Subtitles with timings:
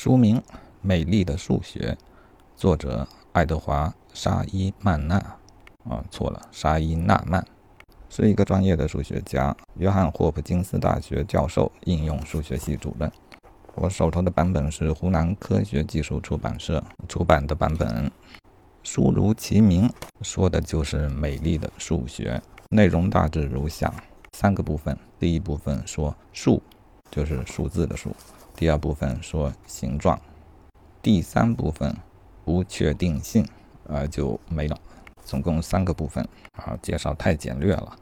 [0.00, 0.36] 书名
[0.80, 1.98] 《美丽的数学》，
[2.56, 5.16] 作者爱德华·沙伊曼纳。
[5.90, 7.44] 啊，错了，沙伊纳曼
[8.08, 13.10] 是一个专业的数学家，约翰霍普金斯大学教授，应用数学系主任。
[13.74, 18.08] 我手头的版本是湖南科学技术出版社出版的版本。
[18.84, 19.90] 书如其名，
[20.22, 22.40] 说的就是美丽的数学。
[22.70, 23.92] 内容大致如下：
[24.34, 24.96] 三个部分。
[25.18, 26.62] 第一部分说数，
[27.10, 28.10] 就是数字的数；
[28.56, 30.16] 第二部分说形状；
[31.02, 31.94] 第三部分
[32.44, 33.46] 不确定性，
[33.86, 34.78] 呃，就没了。
[35.24, 37.96] 总共三个部分，啊，介绍太简略了。